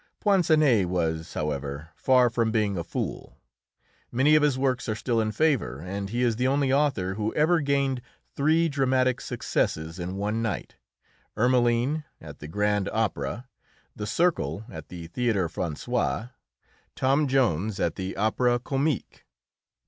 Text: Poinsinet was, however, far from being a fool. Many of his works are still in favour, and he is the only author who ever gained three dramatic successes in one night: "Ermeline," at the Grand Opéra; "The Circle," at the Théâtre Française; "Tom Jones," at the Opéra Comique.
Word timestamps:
Poinsinet 0.19 0.87
was, 0.89 1.35
however, 1.35 1.89
far 1.95 2.31
from 2.31 2.51
being 2.51 2.75
a 2.75 2.83
fool. 2.83 3.37
Many 4.11 4.33
of 4.33 4.41
his 4.41 4.57
works 4.57 4.89
are 4.89 4.95
still 4.95 5.21
in 5.21 5.31
favour, 5.31 5.79
and 5.79 6.09
he 6.09 6.23
is 6.23 6.37
the 6.37 6.47
only 6.47 6.73
author 6.73 7.13
who 7.13 7.31
ever 7.35 7.59
gained 7.59 8.01
three 8.35 8.67
dramatic 8.67 9.21
successes 9.21 9.99
in 9.99 10.17
one 10.17 10.41
night: 10.41 10.75
"Ermeline," 11.37 12.03
at 12.19 12.39
the 12.39 12.47
Grand 12.47 12.87
Opéra; 12.91 13.45
"The 13.95 14.07
Circle," 14.07 14.65
at 14.71 14.87
the 14.87 15.07
Théâtre 15.09 15.45
Française; 15.53 16.31
"Tom 16.95 17.27
Jones," 17.27 17.79
at 17.79 17.93
the 17.93 18.15
Opéra 18.15 18.57
Comique. 18.63 19.27